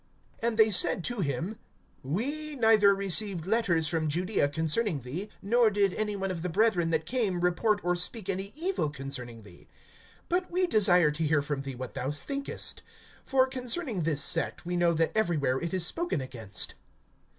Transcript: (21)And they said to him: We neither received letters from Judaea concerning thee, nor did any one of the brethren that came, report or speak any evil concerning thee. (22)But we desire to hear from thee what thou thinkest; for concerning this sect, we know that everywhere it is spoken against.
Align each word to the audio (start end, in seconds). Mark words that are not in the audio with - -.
(21)And 0.41 0.57
they 0.57 0.71
said 0.71 1.03
to 1.03 1.19
him: 1.21 1.59
We 2.01 2.55
neither 2.55 2.95
received 2.95 3.45
letters 3.45 3.87
from 3.87 4.07
Judaea 4.09 4.49
concerning 4.49 5.01
thee, 5.01 5.29
nor 5.43 5.69
did 5.69 5.93
any 5.93 6.15
one 6.15 6.31
of 6.31 6.41
the 6.41 6.49
brethren 6.49 6.89
that 6.89 7.05
came, 7.05 7.41
report 7.41 7.79
or 7.83 7.95
speak 7.95 8.27
any 8.27 8.51
evil 8.55 8.89
concerning 8.89 9.43
thee. 9.43 9.67
(22)But 10.31 10.49
we 10.49 10.65
desire 10.65 11.11
to 11.11 11.27
hear 11.27 11.43
from 11.43 11.61
thee 11.61 11.75
what 11.75 11.93
thou 11.93 12.09
thinkest; 12.09 12.81
for 13.23 13.45
concerning 13.45 14.01
this 14.01 14.23
sect, 14.23 14.65
we 14.65 14.75
know 14.75 14.93
that 14.93 15.11
everywhere 15.13 15.59
it 15.59 15.71
is 15.71 15.85
spoken 15.85 16.19
against. 16.19 16.73